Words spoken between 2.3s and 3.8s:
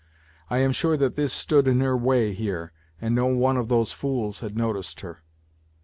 here, and no one of